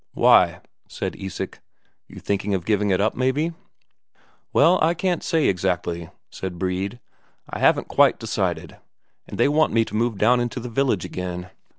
[0.15, 1.59] "Why?" said Isak.
[2.07, 3.51] "You thinking of giving it up, maybe?"
[4.51, 6.99] "Well, I can't say exactly," said Brede.
[7.47, 8.77] "I haven't quite decided.
[9.31, 11.51] They want me to move down into the village again."